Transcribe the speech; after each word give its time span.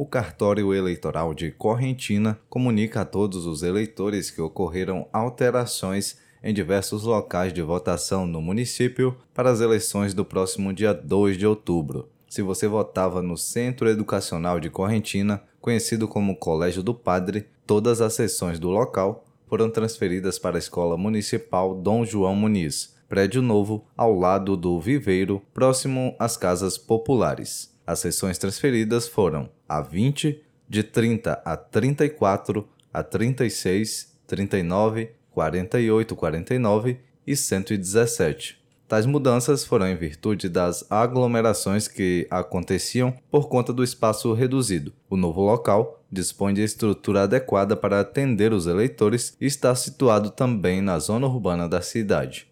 O 0.00 0.06
cartório 0.06 0.72
eleitoral 0.72 1.34
de 1.34 1.50
Correntina 1.50 2.40
comunica 2.48 3.02
a 3.02 3.04
todos 3.04 3.44
os 3.44 3.62
eleitores 3.62 4.30
que 4.30 4.40
ocorreram 4.40 5.06
alterações 5.12 6.16
em 6.42 6.54
diversos 6.54 7.02
locais 7.02 7.52
de 7.52 7.60
votação 7.60 8.26
no 8.26 8.40
município 8.40 9.14
para 9.34 9.50
as 9.50 9.60
eleições 9.60 10.14
do 10.14 10.24
próximo 10.24 10.72
dia 10.72 10.94
2 10.94 11.36
de 11.36 11.46
outubro. 11.46 12.08
Se 12.30 12.40
você 12.40 12.66
votava 12.66 13.20
no 13.20 13.36
Centro 13.36 13.90
Educacional 13.90 14.58
de 14.58 14.70
Correntina, 14.70 15.42
conhecido 15.60 16.08
como 16.08 16.34
Colégio 16.34 16.82
do 16.82 16.94
Padre, 16.94 17.46
todas 17.66 18.00
as 18.00 18.14
sessões 18.14 18.58
do 18.58 18.70
local 18.70 19.26
foram 19.46 19.68
transferidas 19.68 20.38
para 20.38 20.56
a 20.56 20.58
Escola 20.58 20.96
Municipal 20.96 21.74
Dom 21.74 22.06
João 22.06 22.34
Muniz, 22.34 22.96
prédio 23.06 23.42
novo 23.42 23.84
ao 23.94 24.18
lado 24.18 24.56
do 24.56 24.80
Viveiro, 24.80 25.42
próximo 25.52 26.16
às 26.18 26.38
casas 26.38 26.78
populares. 26.78 27.78
As 27.90 27.98
sessões 27.98 28.38
transferidas 28.38 29.08
foram 29.08 29.50
a 29.68 29.80
20, 29.80 30.40
de 30.68 30.84
30 30.84 31.42
a 31.44 31.56
34, 31.56 32.64
a 32.94 33.02
36, 33.02 34.16
39, 34.28 35.10
48, 35.32 36.14
49 36.14 37.00
e 37.26 37.34
117. 37.34 38.60
Tais 38.86 39.06
mudanças 39.06 39.64
foram 39.64 39.88
em 39.88 39.96
virtude 39.96 40.48
das 40.48 40.88
aglomerações 40.88 41.88
que 41.88 42.28
aconteciam 42.30 43.12
por 43.28 43.48
conta 43.48 43.72
do 43.72 43.82
espaço 43.82 44.32
reduzido. 44.34 44.92
O 45.08 45.16
novo 45.16 45.40
local 45.40 46.00
dispõe 46.12 46.54
de 46.54 46.62
estrutura 46.62 47.22
adequada 47.24 47.74
para 47.74 47.98
atender 47.98 48.52
os 48.52 48.68
eleitores 48.68 49.36
e 49.40 49.46
está 49.46 49.74
situado 49.74 50.30
também 50.30 50.80
na 50.80 50.96
zona 51.00 51.26
urbana 51.26 51.68
da 51.68 51.82
cidade. 51.82 52.46